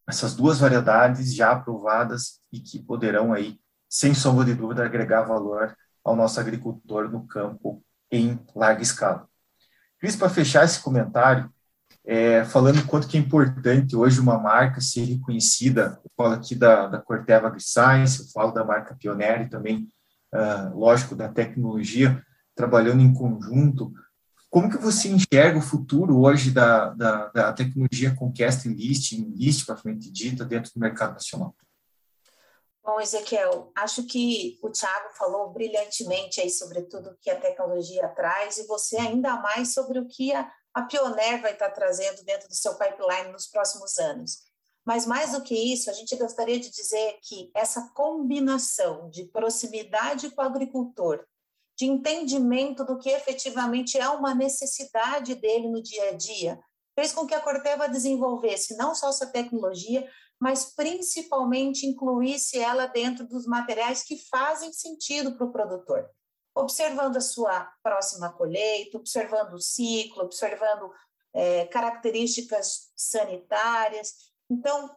essas 0.09 0.35
duas 0.35 0.59
variedades 0.59 1.35
já 1.35 1.53
aprovadas 1.53 2.41
e 2.53 2.61
que 2.61 2.79
poderão 2.79 3.33
aí, 3.33 3.59
sem 3.89 4.15
sombra 4.15 4.45
de 4.45 4.55
dúvida, 4.55 4.85
agregar 4.85 5.23
valor 5.23 5.77
ao 6.05 6.17
nosso 6.17 6.41
agricultor 6.41 7.11
no 7.11 7.27
campo 7.27 7.85
em 8.11 8.39
larga 8.55 8.83
escala. 8.83 9.29
Cris, 9.99 10.17
para 10.17 10.29
fechar 10.29 10.65
esse 10.65 10.81
comentário, 10.81 11.51
é, 12.05 12.45
falando 12.45 12.85
quanto 12.87 13.07
que 13.07 13.17
é 13.17 13.21
importante 13.21 13.95
hoje 13.95 14.19
uma 14.19 14.39
marca 14.39 14.81
ser 14.81 15.05
reconhecida, 15.05 16.01
eu 16.05 16.11
falo 16.17 16.35
aqui 16.35 16.55
da, 16.55 16.89
da 16.89 16.99
Corteva 16.99 17.47
AgriScience, 17.47 18.21
eu 18.21 18.27
falo 18.33 18.51
da 18.51 18.65
marca 18.65 18.97
Pioneer 18.97 19.43
e 19.43 19.49
também, 19.49 19.89
uh, 20.35 20.77
lógico, 20.77 21.15
da 21.15 21.29
tecnologia, 21.29 22.21
trabalhando 22.63 23.03
em 23.03 23.13
conjunto, 23.13 23.93
como 24.49 24.71
que 24.71 24.79
você 24.79 25.09
enxerga 25.09 25.59
o 25.59 25.63
futuro 25.63 26.21
hoje 26.21 26.53
da, 26.53 26.91
da, 26.91 27.27
da 27.29 27.53
tecnologia 27.53 28.15
casting 28.39 28.75
list, 28.75 29.13
list 29.35 29.67
propriamente 29.67 30.13
dita, 30.13 30.45
dentro 30.45 30.71
do 30.73 30.79
mercado 30.79 31.15
nacional? 31.15 31.57
Bom, 32.85 33.01
Ezequiel, 33.01 33.73
acho 33.75 34.05
que 34.05 34.61
o 34.63 34.71
Thiago 34.71 35.09
falou 35.17 35.53
brilhantemente 35.53 36.41
aí 36.41 36.51
sobre 36.51 36.83
tudo 36.83 37.17
que 37.21 37.31
a 37.31 37.41
tecnologia 37.41 38.07
traz 38.09 38.59
e 38.59 38.67
você 38.67 38.97
ainda 38.97 39.41
mais 39.41 39.75
sobre 39.75 39.99
o 39.99 40.07
que 40.07 40.33
a, 40.33 40.49
a 40.73 40.83
Pioneer 40.83 41.41
vai 41.41 41.53
estar 41.55 41.71
trazendo 41.71 42.25
dentro 42.25 42.49
do 42.49 42.55
seu 42.55 42.75
pipeline 42.75 43.33
nos 43.33 43.47
próximos 43.47 43.99
anos. 43.99 44.39
Mas 44.85 45.07
mais 45.07 45.33
do 45.33 45.43
que 45.43 45.55
isso, 45.55 45.91
a 45.91 45.93
gente 45.93 46.15
gostaria 46.17 46.59
de 46.61 46.71
dizer 46.71 47.19
que 47.23 47.51
essa 47.55 47.91
combinação 47.95 49.09
de 49.11 49.25
proximidade 49.25 50.31
com 50.31 50.43
o 50.43 50.45
agricultor, 50.45 51.25
de 51.83 51.87
entendimento 51.87 52.85
do 52.85 52.97
que 52.97 53.11
efetivamente 53.11 53.99
é 53.99 54.09
uma 54.09 54.33
necessidade 54.33 55.35
dele 55.35 55.67
no 55.67 55.83
dia 55.83 56.11
a 56.11 56.13
dia, 56.13 56.63
fez 56.95 57.13
com 57.13 57.27
que 57.27 57.35
a 57.35 57.41
Corteva 57.41 57.89
desenvolvesse 57.89 58.77
não 58.77 58.95
só 58.95 59.09
essa 59.09 59.27
tecnologia, 59.27 60.09
mas 60.41 60.77
principalmente 60.77 61.85
incluísse 61.85 62.57
ela 62.57 62.87
dentro 62.87 63.27
dos 63.27 63.47
materiais 63.47 64.05
que 64.05 64.17
fazem 64.17 64.73
sentido 64.73 65.37
para 65.37 65.45
o 65.45 65.51
produtor. 65.51 66.09
Observando 66.55 67.17
a 67.17 67.21
sua 67.21 67.69
próxima 67.83 68.33
colheita, 68.33 68.99
observando 68.99 69.55
o 69.55 69.61
ciclo, 69.61 70.23
observando 70.23 70.89
é, 71.35 71.65
características 71.65 72.93
sanitárias. 72.95 74.31
Então, 74.49 74.89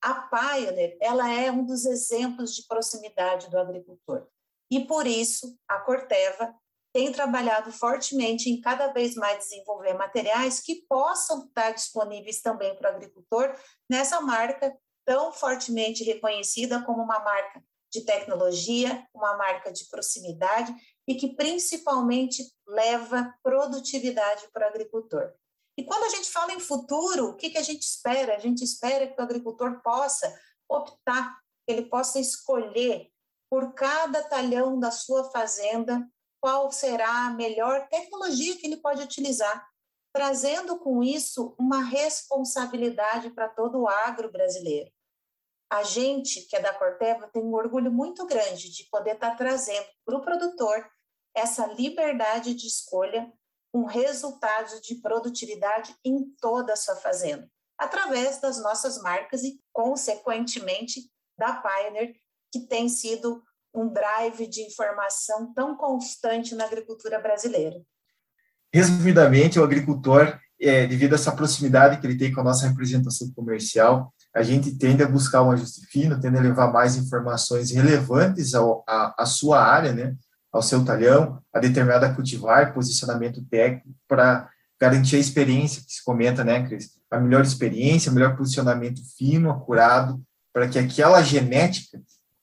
a 0.00 0.14
Pioneer, 0.14 0.96
ela 1.00 1.28
é 1.28 1.50
um 1.50 1.64
dos 1.64 1.86
exemplos 1.86 2.54
de 2.54 2.68
proximidade 2.68 3.50
do 3.50 3.58
agricultor. 3.58 4.28
E 4.70 4.86
por 4.86 5.06
isso, 5.06 5.58
a 5.68 5.80
Corteva 5.80 6.54
tem 6.92 7.12
trabalhado 7.12 7.72
fortemente 7.72 8.50
em 8.50 8.60
cada 8.60 8.88
vez 8.88 9.14
mais 9.14 9.38
desenvolver 9.38 9.94
materiais 9.94 10.60
que 10.60 10.84
possam 10.88 11.46
estar 11.46 11.70
disponíveis 11.72 12.40
também 12.40 12.74
para 12.76 12.92
o 12.92 12.96
agricultor 12.96 13.54
nessa 13.88 14.20
marca 14.20 14.76
tão 15.04 15.32
fortemente 15.32 16.04
reconhecida 16.04 16.82
como 16.82 17.02
uma 17.02 17.20
marca 17.20 17.62
de 17.92 18.04
tecnologia, 18.04 19.06
uma 19.14 19.36
marca 19.36 19.72
de 19.72 19.84
proximidade 19.88 20.72
e 21.08 21.16
que 21.16 21.34
principalmente 21.34 22.44
leva 22.66 23.34
produtividade 23.42 24.46
para 24.52 24.66
o 24.66 24.70
agricultor. 24.70 25.32
E 25.76 25.84
quando 25.84 26.04
a 26.04 26.08
gente 26.10 26.30
fala 26.30 26.52
em 26.52 26.60
futuro, 26.60 27.30
o 27.30 27.36
que, 27.36 27.50
que 27.50 27.58
a 27.58 27.62
gente 27.62 27.82
espera? 27.82 28.36
A 28.36 28.38
gente 28.38 28.62
espera 28.62 29.06
que 29.06 29.20
o 29.20 29.24
agricultor 29.24 29.80
possa 29.82 30.32
optar, 30.68 31.40
que 31.66 31.72
ele 31.72 31.86
possa 31.86 32.20
escolher 32.20 33.10
por 33.50 33.74
cada 33.74 34.22
talhão 34.22 34.78
da 34.78 34.92
sua 34.92 35.24
fazenda 35.30 36.08
qual 36.40 36.70
será 36.72 37.26
a 37.26 37.30
melhor 37.30 37.86
tecnologia 37.88 38.56
que 38.56 38.66
ele 38.66 38.78
pode 38.78 39.02
utilizar, 39.02 39.68
trazendo 40.14 40.78
com 40.78 41.02
isso 41.02 41.54
uma 41.58 41.82
responsabilidade 41.82 43.30
para 43.30 43.48
todo 43.48 43.80
o 43.80 43.88
agro 43.88 44.30
brasileiro. 44.30 44.90
A 45.70 45.82
gente, 45.82 46.42
que 46.42 46.56
é 46.56 46.60
da 46.60 46.72
Corteva, 46.72 47.28
tem 47.28 47.42
um 47.42 47.54
orgulho 47.54 47.92
muito 47.92 48.26
grande 48.26 48.70
de 48.70 48.88
poder 48.90 49.14
estar 49.14 49.36
trazendo 49.36 49.86
para 50.04 50.16
o 50.16 50.22
produtor 50.22 50.90
essa 51.34 51.66
liberdade 51.66 52.54
de 52.54 52.66
escolha, 52.66 53.32
um 53.72 53.84
resultado 53.84 54.80
de 54.80 54.96
produtividade 54.96 55.94
em 56.04 56.24
toda 56.40 56.72
a 56.72 56.76
sua 56.76 56.96
fazenda, 56.96 57.48
através 57.78 58.40
das 58.40 58.60
nossas 58.60 59.00
marcas 59.00 59.44
e, 59.44 59.62
consequentemente, 59.72 61.08
da 61.38 61.52
Pioneer, 61.62 62.16
que 62.52 62.60
tem 62.60 62.88
sido 62.88 63.42
um 63.74 63.92
drive 63.92 64.46
de 64.46 64.62
informação 64.62 65.52
tão 65.54 65.76
constante 65.76 66.54
na 66.54 66.64
agricultura 66.64 67.20
brasileira. 67.20 67.76
Resumidamente, 68.72 69.58
o 69.58 69.64
agricultor, 69.64 70.38
é, 70.60 70.86
devido 70.86 71.12
a 71.12 71.16
essa 71.16 71.32
proximidade 71.32 72.00
que 72.00 72.06
ele 72.06 72.18
tem 72.18 72.32
com 72.32 72.40
a 72.40 72.44
nossa 72.44 72.68
representação 72.68 73.30
comercial, 73.32 74.12
a 74.34 74.42
gente 74.42 74.76
tende 74.76 75.02
a 75.02 75.08
buscar 75.08 75.42
um 75.42 75.50
ajuste 75.50 75.86
fino, 75.86 76.20
tende 76.20 76.38
a 76.38 76.42
levar 76.42 76.72
mais 76.72 76.96
informações 76.96 77.70
relevantes 77.70 78.54
ao, 78.54 78.84
a, 78.86 79.22
a 79.22 79.26
sua 79.26 79.62
área, 79.62 79.92
né, 79.92 80.14
ao 80.52 80.62
seu 80.62 80.84
talhão, 80.84 81.42
a 81.52 81.58
determinada 81.58 82.12
cultivar, 82.14 82.72
posicionamento 82.72 83.44
técnico, 83.46 83.88
para 84.06 84.48
garantir 84.80 85.16
a 85.16 85.20
experiência 85.20 85.82
que 85.82 85.92
se 85.92 86.04
comenta, 86.04 86.42
né, 86.44 86.66
Cris? 86.66 86.90
A 87.10 87.18
melhor 87.18 87.42
experiência, 87.42 88.10
o 88.10 88.14
melhor 88.14 88.36
posicionamento 88.36 89.00
fino, 89.16 89.50
acurado, 89.50 90.22
para 90.52 90.68
que 90.68 90.78
aquela 90.78 91.22
genética 91.22 92.00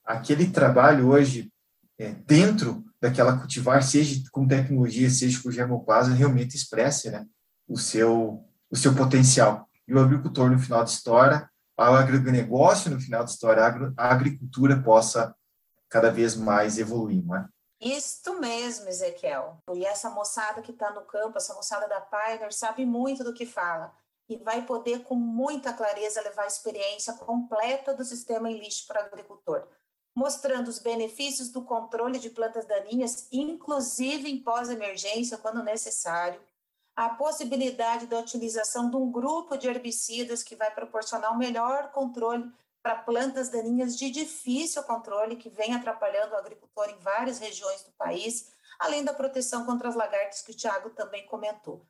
aquele 0.08 0.50
trabalho 0.50 1.10
hoje 1.10 1.52
é, 1.98 2.12
dentro 2.12 2.82
daquela 2.98 3.36
cultivar, 3.36 3.82
seja 3.82 4.22
com 4.32 4.48
tecnologia, 4.48 5.10
seja 5.10 5.40
com 5.42 5.50
germoplasma, 5.50 6.14
realmente 6.14 6.56
expresse 6.56 7.10
né, 7.10 7.26
o, 7.68 7.76
seu, 7.76 8.42
o 8.70 8.76
seu 8.76 8.94
potencial. 8.94 9.68
E 9.86 9.94
o 9.94 10.00
agricultor, 10.00 10.50
no 10.50 10.58
final 10.58 10.80
da 10.80 10.90
história, 10.90 11.50
o 11.76 11.82
agronegócio, 11.82 12.90
no 12.90 12.98
final 12.98 13.20
da 13.20 13.30
história, 13.30 13.62
a 13.96 14.08
agricultura 14.10 14.82
possa 14.82 15.34
cada 15.90 16.10
vez 16.10 16.34
mais 16.34 16.78
evoluir, 16.78 17.24
não 17.24 17.36
é? 17.36 17.46
Isso 17.80 18.40
mesmo, 18.40 18.88
Ezequiel. 18.88 19.62
E 19.72 19.84
essa 19.84 20.10
moçada 20.10 20.60
que 20.60 20.72
está 20.72 20.90
no 20.90 21.02
campo, 21.02 21.38
essa 21.38 21.54
moçada 21.54 21.86
da 21.86 22.00
Pioneer, 22.00 22.52
sabe 22.52 22.84
muito 22.84 23.22
do 23.22 23.32
que 23.32 23.46
fala 23.46 23.92
e 24.28 24.36
vai 24.36 24.66
poder, 24.66 25.04
com 25.04 25.14
muita 25.14 25.72
clareza, 25.72 26.20
levar 26.20 26.42
a 26.42 26.48
experiência 26.48 27.14
completa 27.14 27.94
do 27.94 28.04
sistema 28.04 28.50
em 28.50 28.58
lixo 28.58 28.86
para 28.86 29.02
o 29.02 29.06
agricultor 29.06 29.66
mostrando 30.18 30.66
os 30.66 30.80
benefícios 30.80 31.48
do 31.48 31.62
controle 31.62 32.18
de 32.18 32.28
plantas 32.28 32.66
daninhas, 32.66 33.28
inclusive 33.30 34.28
em 34.28 34.42
pós-emergência, 34.42 35.38
quando 35.38 35.62
necessário, 35.62 36.40
a 36.96 37.10
possibilidade 37.10 38.08
da 38.08 38.18
utilização 38.18 38.90
de 38.90 38.96
um 38.96 39.12
grupo 39.12 39.56
de 39.56 39.68
herbicidas 39.68 40.42
que 40.42 40.56
vai 40.56 40.74
proporcionar 40.74 41.32
um 41.32 41.38
melhor 41.38 41.92
controle 41.92 42.50
para 42.82 42.96
plantas 42.96 43.48
daninhas 43.48 43.96
de 43.96 44.10
difícil 44.10 44.82
controle, 44.82 45.36
que 45.36 45.48
vem 45.48 45.72
atrapalhando 45.72 46.34
o 46.34 46.38
agricultor 46.38 46.90
em 46.90 46.98
várias 46.98 47.38
regiões 47.38 47.84
do 47.84 47.92
país, 47.92 48.52
além 48.80 49.04
da 49.04 49.14
proteção 49.14 49.64
contra 49.64 49.88
as 49.88 49.94
lagartas, 49.94 50.42
que 50.42 50.50
o 50.50 50.56
Tiago 50.56 50.90
também 50.90 51.24
comentou. 51.26 51.86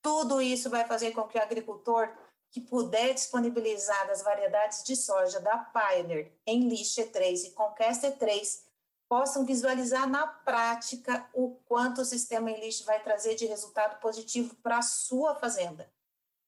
Tudo 0.00 0.40
isso 0.40 0.70
vai 0.70 0.84
fazer 0.84 1.10
com 1.10 1.24
que 1.24 1.36
o 1.36 1.42
agricultor 1.42 2.08
que 2.52 2.60
puder 2.60 3.14
disponibilizar 3.14 4.06
das 4.06 4.22
variedades 4.22 4.84
de 4.84 4.94
soja 4.94 5.40
da 5.40 5.58
Pioneer, 5.58 6.30
Enlist 6.46 6.98
E3 6.98 7.46
e 7.46 7.50
Conquest 7.52 8.02
E3 8.02 8.60
possam 9.08 9.44
visualizar 9.44 10.06
na 10.06 10.26
prática 10.26 11.28
o 11.32 11.56
quanto 11.66 12.02
o 12.02 12.04
sistema 12.04 12.50
Enlist 12.50 12.84
vai 12.84 13.02
trazer 13.02 13.34
de 13.34 13.46
resultado 13.46 13.98
positivo 14.00 14.54
para 14.56 14.78
a 14.78 14.82
sua 14.82 15.34
fazenda. 15.34 15.90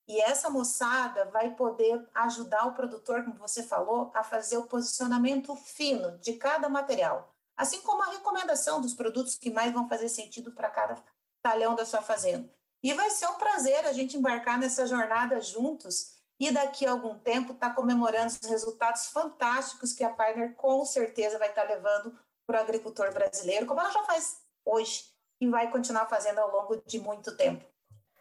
E 0.06 0.20
essa 0.20 0.50
moçada 0.50 1.25
vai 1.26 1.54
poder 1.54 2.06
ajudar 2.14 2.66
o 2.66 2.75
produtor, 2.75 3.25
como 3.25 3.38
você 3.38 3.62
falou, 3.62 4.11
a 4.14 4.23
fazer 4.23 4.58
o 4.58 4.66
posicionamento 4.66 5.56
fino 5.56 6.18
de 6.18 6.34
cada 6.34 6.68
material, 6.68 7.34
assim 7.56 7.80
como 7.80 8.02
a 8.02 8.11
recomendação 8.12 8.80
dos 8.80 8.92
produtos 8.92 9.37
que 9.37 9.50
mais 9.50 9.73
vão 9.73 9.88
fazer 9.88 10.11
sentido 10.11 10.52
para 10.52 10.68
cada 10.68 11.02
talhão 11.42 11.75
da 11.75 11.87
sua 11.87 12.02
fazenda. 12.02 12.50
E 12.84 12.92
vai 12.92 13.08
ser 13.08 13.26
um 13.28 13.38
prazer 13.38 13.86
a 13.86 13.94
gente 13.94 14.14
embarcar 14.14 14.58
nessa 14.58 14.86
jornada 14.86 15.40
juntos 15.40 16.16
e 16.38 16.52
daqui 16.52 16.84
a 16.84 16.90
algum 16.90 17.18
tempo 17.18 17.54
estar 17.54 17.70
tá 17.70 17.74
comemorando 17.74 18.26
os 18.26 18.46
resultados 18.46 19.06
fantásticos 19.06 19.94
que 19.94 20.04
a 20.04 20.10
Pioneer 20.10 20.54
com 20.54 20.84
certeza 20.84 21.38
vai 21.38 21.48
estar 21.48 21.62
tá 21.62 21.74
levando 21.74 22.14
para 22.46 22.58
o 22.58 22.62
agricultor 22.62 23.10
brasileiro, 23.14 23.64
como 23.64 23.80
ela 23.80 23.90
já 23.90 24.02
faz 24.02 24.36
hoje 24.66 25.04
e 25.40 25.48
vai 25.48 25.70
continuar 25.70 26.04
fazendo 26.10 26.40
ao 26.40 26.50
longo 26.50 26.82
de 26.86 27.00
muito 27.00 27.34
tempo. 27.34 27.64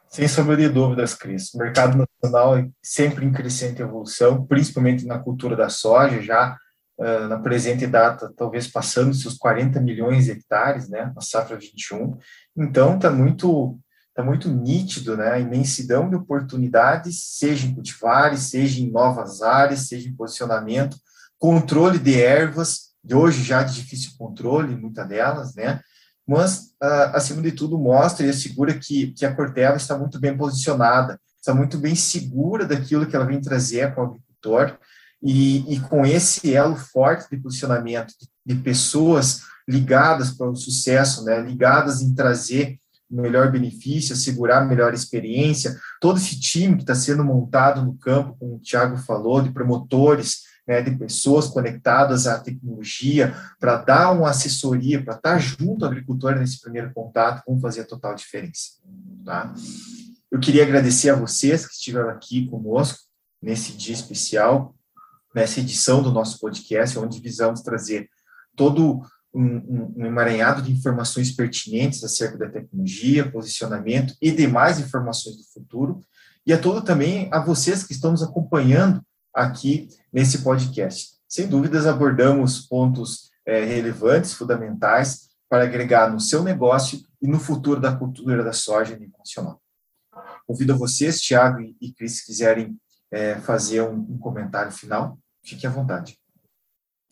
Sem 0.07 0.29
sombra 0.29 0.55
de 0.55 0.69
dúvidas, 0.69 1.13
Cris. 1.13 1.53
O 1.53 1.57
mercado 1.57 1.97
nacional 1.97 2.57
é 2.57 2.69
sempre 2.81 3.25
em 3.25 3.33
crescente 3.33 3.81
evolução, 3.81 4.45
principalmente 4.45 5.05
na 5.05 5.19
cultura 5.19 5.57
da 5.57 5.67
soja, 5.67 6.21
já 6.21 6.57
uh, 6.97 7.27
na 7.27 7.37
presente 7.39 7.85
data, 7.85 8.31
talvez 8.37 8.67
passando 8.67 9.13
seus 9.13 9.37
40 9.37 9.81
milhões 9.81 10.25
de 10.25 10.31
hectares, 10.31 10.87
né, 10.87 11.11
na 11.13 11.21
safra 11.21 11.57
21. 11.57 12.17
Então, 12.55 12.95
está 12.95 13.09
muito, 13.09 13.77
tá 14.13 14.23
muito 14.23 14.49
nítido 14.49 15.17
né, 15.17 15.31
a 15.31 15.39
imensidão 15.39 16.09
de 16.09 16.15
oportunidades, 16.15 17.23
seja 17.23 17.65
em 17.65 17.73
cultivares, 17.73 18.41
seja 18.41 18.81
em 18.81 18.91
novas 18.91 19.41
áreas, 19.41 19.87
seja 19.87 20.07
em 20.07 20.15
posicionamento, 20.15 20.97
controle 21.39 21.97
de 21.97 22.21
ervas, 22.21 22.93
de 23.03 23.15
hoje 23.15 23.43
já 23.43 23.63
de 23.63 23.75
difícil 23.75 24.11
controle, 24.17 24.75
muitas 24.75 25.07
delas, 25.07 25.55
né, 25.55 25.81
mas, 26.25 26.73
uh, 26.81 27.11
acima 27.13 27.41
de 27.41 27.51
tudo, 27.51 27.77
mostra 27.77 28.25
e 28.25 28.29
assegura 28.29 28.73
que, 28.73 29.07
que 29.11 29.25
a 29.25 29.35
Corteva 29.35 29.75
está 29.75 29.97
muito 29.97 30.19
bem 30.19 30.37
posicionada, 30.37 31.19
está 31.37 31.53
muito 31.53 31.77
bem 31.77 31.95
segura 31.95 32.65
daquilo 32.65 33.05
que 33.05 33.15
ela 33.15 33.25
vem 33.25 33.41
trazer 33.41 33.93
para 33.93 34.03
o 34.03 34.07
agricultor, 34.07 34.77
e, 35.21 35.73
e 35.73 35.79
com 35.81 36.05
esse 36.05 36.53
elo 36.53 36.75
forte 36.75 37.29
de 37.29 37.41
posicionamento 37.41 38.13
de, 38.19 38.27
de 38.45 38.61
pessoas 38.61 39.41
ligadas 39.67 40.31
para 40.31 40.49
o 40.49 40.55
sucesso, 40.55 41.23
né, 41.23 41.41
ligadas 41.41 42.01
em 42.01 42.13
trazer 42.13 42.77
melhor 43.13 43.51
benefício, 43.51 44.13
assegurar 44.13 44.67
melhor 44.67 44.93
experiência, 44.93 45.77
todo 46.01 46.17
esse 46.17 46.39
time 46.39 46.75
que 46.75 46.83
está 46.83 46.95
sendo 46.95 47.23
montado 47.23 47.83
no 47.83 47.95
campo, 47.97 48.35
como 48.39 48.55
o 48.55 48.59
Thiago 48.59 48.97
falou, 48.97 49.41
de 49.41 49.51
promotores, 49.51 50.43
né, 50.67 50.81
de 50.81 50.91
pessoas 50.91 51.47
conectadas 51.47 52.25
à 52.25 52.39
tecnologia, 52.39 53.35
para 53.59 53.77
dar 53.77 54.11
uma 54.11 54.29
assessoria, 54.29 55.03
para 55.03 55.15
estar 55.15 55.37
junto 55.37 55.83
ao 55.83 55.91
agricultor 55.91 56.35
nesse 56.35 56.59
primeiro 56.61 56.91
contato, 56.93 57.43
vão 57.45 57.59
fazer 57.59 57.81
a 57.81 57.85
total 57.85 58.15
diferença. 58.15 58.71
Tá? 59.25 59.53
Eu 60.31 60.39
queria 60.39 60.63
agradecer 60.63 61.09
a 61.09 61.15
vocês 61.15 61.65
que 61.67 61.73
estiveram 61.73 62.09
aqui 62.09 62.47
conosco 62.47 62.99
nesse 63.41 63.73
dia 63.73 63.93
especial, 63.93 64.73
nessa 65.35 65.59
edição 65.59 66.01
do 66.01 66.11
nosso 66.11 66.39
podcast, 66.39 66.97
onde 66.97 67.19
visamos 67.19 67.61
trazer 67.61 68.09
todo 68.55 69.01
um, 69.33 69.93
um, 69.97 70.05
emaranhado 70.05 70.61
de 70.61 70.71
informações 70.71 71.31
pertinentes 71.31 72.03
acerca 72.03 72.37
da 72.37 72.49
tecnologia, 72.49 73.29
posicionamento 73.29 74.13
e 74.21 74.31
demais 74.31 74.79
informações 74.79 75.37
do 75.37 75.43
futuro, 75.45 76.01
e 76.45 76.53
a 76.53 76.57
todo 76.57 76.81
também 76.81 77.29
a 77.31 77.39
vocês 77.39 77.83
que 77.83 77.93
estão 77.93 78.11
nos 78.11 78.21
acompanhando 78.21 79.01
aqui 79.33 79.87
nesse 80.11 80.39
podcast. 80.39 81.13
Sem 81.27 81.47
dúvidas, 81.47 81.87
abordamos 81.87 82.59
pontos 82.59 83.31
é, 83.45 83.63
relevantes, 83.63 84.33
fundamentais, 84.33 85.29
para 85.49 85.63
agregar 85.63 86.11
no 86.11 86.19
seu 86.19 86.43
negócio 86.43 86.99
e 87.21 87.27
no 87.27 87.39
futuro 87.39 87.79
da 87.79 87.95
cultura 87.95 88.43
da 88.43 88.53
soja 88.53 88.99
nacional. 89.17 89.61
Convido 90.47 90.73
a 90.73 90.77
vocês, 90.77 91.21
Tiago 91.21 91.59
e 91.79 91.93
Cris, 91.93 92.17
se 92.17 92.25
quiserem 92.25 92.77
é, 93.11 93.35
fazer 93.35 93.81
um, 93.81 93.95
um 93.95 94.17
comentário 94.17 94.71
final, 94.71 95.17
fique 95.43 95.65
à 95.65 95.69
vontade. 95.69 96.17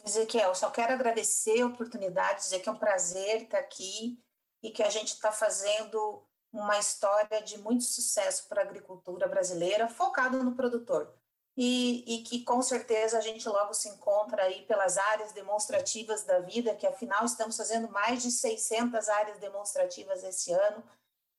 Ezequiel, 0.05 0.55
só 0.55 0.69
quero 0.69 0.93
agradecer 0.93 1.61
a 1.61 1.67
oportunidade, 1.67 2.41
dizer 2.41 2.59
que 2.59 2.69
é 2.69 2.71
um 2.71 2.77
prazer 2.77 3.43
estar 3.43 3.59
aqui 3.59 4.19
e 4.63 4.71
que 4.71 4.83
a 4.83 4.89
gente 4.89 5.13
está 5.13 5.31
fazendo 5.31 6.27
uma 6.51 6.77
história 6.77 7.41
de 7.41 7.57
muito 7.57 7.83
sucesso 7.83 8.47
para 8.49 8.61
a 8.61 8.65
agricultura 8.65 9.27
brasileira, 9.27 9.87
focado 9.87 10.43
no 10.43 10.55
produtor 10.55 11.13
e, 11.55 12.03
e, 12.07 12.23
que 12.23 12.43
com 12.43 12.61
certeza 12.61 13.17
a 13.17 13.21
gente 13.21 13.47
logo 13.47 13.73
se 13.73 13.89
encontra 13.89 14.43
aí 14.43 14.65
pelas 14.65 14.97
áreas 14.97 15.33
demonstrativas 15.33 16.23
da 16.23 16.39
vida, 16.39 16.75
que 16.75 16.87
afinal 16.87 17.25
estamos 17.25 17.57
fazendo 17.57 17.89
mais 17.89 18.23
de 18.23 18.31
600 18.31 19.09
áreas 19.09 19.37
demonstrativas 19.37 20.23
esse 20.23 20.51
ano, 20.53 20.83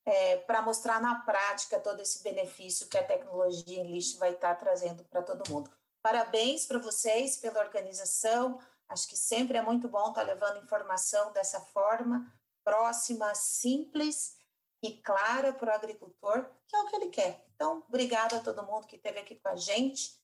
é, 0.05 0.37
para 0.39 0.63
mostrar 0.63 1.01
na 1.01 1.21
prática 1.21 1.81
todo 1.81 2.01
esse 2.01 2.23
benefício 2.23 2.89
que 2.89 2.99
a 2.99 3.05
tecnologia 3.05 3.81
em 3.81 3.93
lixo 3.93 4.19
vai 4.19 4.33
estar 4.33 4.55
tá 4.55 4.65
trazendo 4.65 5.05
para 5.05 5.23
todo 5.23 5.51
mundo. 5.51 5.71
Parabéns 6.03 6.67
para 6.67 6.79
vocês 6.79 7.37
pela 7.37 7.61
organização, 7.61 8.59
acho 8.89 9.07
que 9.09 9.17
sempre 9.17 9.57
é 9.57 9.63
muito 9.63 9.89
bom 9.89 10.09
estar 10.09 10.27
tá 10.27 10.27
levando 10.27 10.63
informação 10.63 11.33
dessa 11.33 11.61
forma, 11.61 12.33
próxima, 12.65 13.33
simples 13.35 14.37
e 14.83 15.01
clara 15.01 15.53
para 15.53 15.73
o 15.73 15.75
agricultor, 15.75 16.45
que 16.67 16.75
é 16.75 16.81
o 16.81 16.89
que 16.89 16.97
ele 16.97 17.09
quer. 17.09 17.47
Então, 17.55 17.85
obrigada 17.89 18.37
a 18.37 18.41
todo 18.41 18.67
mundo 18.67 18.87
que 18.87 18.97
esteve 18.97 19.21
aqui 19.21 19.37
com 19.37 19.49
a 19.49 19.57
gente 19.57 20.21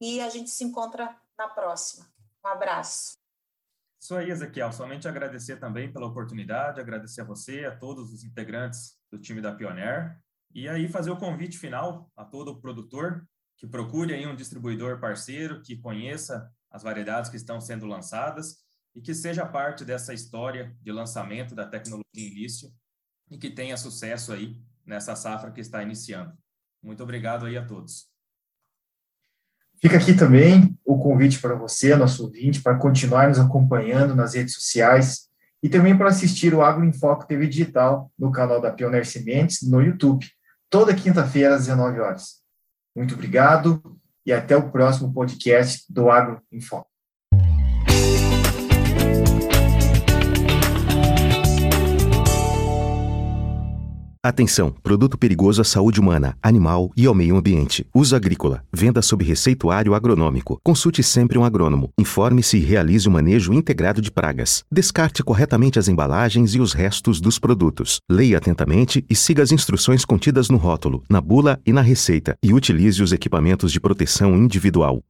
e 0.00 0.20
a 0.20 0.28
gente 0.28 0.50
se 0.50 0.64
encontra 0.64 1.16
na 1.38 1.48
próxima. 1.48 2.06
Um 2.44 2.48
abraço. 2.48 3.16
Isso 4.00 4.16
aí, 4.16 4.30
Ezequiel. 4.30 4.72
Somente 4.72 5.06
agradecer 5.06 5.60
também 5.60 5.92
pela 5.92 6.06
oportunidade, 6.06 6.80
agradecer 6.80 7.20
a 7.20 7.24
você, 7.24 7.66
a 7.66 7.76
todos 7.76 8.12
os 8.12 8.24
integrantes 8.24 8.98
do 9.12 9.20
time 9.20 9.40
da 9.40 9.54
Pioneer, 9.54 10.18
e 10.52 10.68
aí 10.68 10.88
fazer 10.88 11.10
o 11.10 11.18
convite 11.18 11.58
final 11.58 12.10
a 12.16 12.24
todo 12.24 12.60
produtor 12.60 13.28
que 13.60 13.66
procure 13.66 14.14
aí 14.14 14.26
um 14.26 14.34
distribuidor 14.34 14.98
parceiro 14.98 15.60
que 15.60 15.76
conheça 15.76 16.50
as 16.70 16.82
variedades 16.82 17.30
que 17.30 17.36
estão 17.36 17.60
sendo 17.60 17.84
lançadas 17.84 18.56
e 18.94 19.02
que 19.02 19.14
seja 19.14 19.44
parte 19.44 19.84
dessa 19.84 20.14
história 20.14 20.74
de 20.80 20.90
lançamento 20.90 21.54
da 21.54 21.66
tecnologia 21.66 22.02
em 22.14 22.48
e 23.30 23.36
que 23.36 23.50
tenha 23.50 23.76
sucesso 23.76 24.32
aí 24.32 24.58
nessa 24.84 25.14
safra 25.14 25.50
que 25.50 25.60
está 25.60 25.82
iniciando. 25.82 26.32
Muito 26.82 27.02
obrigado 27.02 27.44
aí 27.44 27.58
a 27.58 27.64
todos. 27.64 28.08
Fica 29.78 29.98
aqui 29.98 30.14
também 30.14 30.74
o 30.82 30.98
convite 30.98 31.38
para 31.38 31.54
você, 31.54 31.94
nosso 31.94 32.24
ouvinte, 32.24 32.62
para 32.62 32.78
continuar 32.78 33.28
nos 33.28 33.38
acompanhando 33.38 34.14
nas 34.14 34.34
redes 34.34 34.54
sociais 34.54 35.28
e 35.62 35.68
também 35.68 35.96
para 35.96 36.08
assistir 36.08 36.54
o 36.54 36.62
Agro 36.62 36.82
em 36.82 36.94
Foco 36.94 37.26
TV 37.26 37.46
Digital 37.46 38.10
no 38.18 38.32
canal 38.32 38.58
da 38.58 38.72
Pioneer 38.72 39.04
Sementes 39.04 39.60
no 39.68 39.82
YouTube, 39.82 40.26
toda 40.70 40.96
quinta-feira 40.96 41.56
às 41.56 41.66
19 41.66 42.00
horas. 42.00 42.39
Muito 42.94 43.14
obrigado 43.14 43.80
e 44.24 44.32
até 44.32 44.56
o 44.56 44.70
próximo 44.70 45.12
podcast 45.12 45.84
do 45.92 46.10
Agro 46.10 46.42
em 46.52 46.60
Foco. 46.60 46.89
Atenção! 54.22 54.74
Produto 54.82 55.16
perigoso 55.16 55.62
à 55.62 55.64
saúde 55.64 55.98
humana, 55.98 56.36
animal 56.42 56.92
e 56.94 57.06
ao 57.06 57.14
meio 57.14 57.38
ambiente. 57.38 57.86
Uso 57.94 58.14
agrícola. 58.14 58.62
Venda 58.70 59.00
sob 59.00 59.24
receituário 59.24 59.94
agronômico. 59.94 60.60
Consulte 60.62 61.02
sempre 61.02 61.38
um 61.38 61.44
agrônomo. 61.44 61.88
Informe-se 61.98 62.58
e 62.58 62.60
realize 62.60 63.08
o 63.08 63.10
manejo 63.10 63.54
integrado 63.54 64.02
de 64.02 64.10
pragas. 64.10 64.62
Descarte 64.70 65.22
corretamente 65.22 65.78
as 65.78 65.88
embalagens 65.88 66.54
e 66.54 66.60
os 66.60 66.74
restos 66.74 67.18
dos 67.18 67.38
produtos. 67.38 67.98
Leia 68.10 68.36
atentamente 68.36 69.02
e 69.08 69.16
siga 69.16 69.42
as 69.42 69.52
instruções 69.52 70.04
contidas 70.04 70.50
no 70.50 70.58
rótulo, 70.58 71.02
na 71.08 71.22
bula 71.22 71.58
e 71.64 71.72
na 71.72 71.80
receita. 71.80 72.36
E 72.42 72.52
utilize 72.52 73.02
os 73.02 73.12
equipamentos 73.12 73.72
de 73.72 73.80
proteção 73.80 74.36
individual. 74.36 75.00